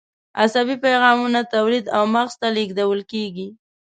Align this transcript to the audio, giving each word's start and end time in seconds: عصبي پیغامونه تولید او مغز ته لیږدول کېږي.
عصبي 0.43 0.75
پیغامونه 0.85 1.39
تولید 1.53 1.85
او 1.95 2.03
مغز 2.15 2.33
ته 2.41 2.47
لیږدول 2.55 3.01
کېږي. 3.11 3.47